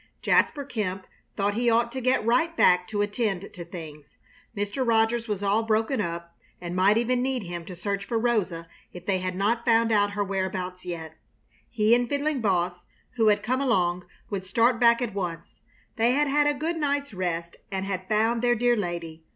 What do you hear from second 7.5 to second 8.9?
to search for Rosa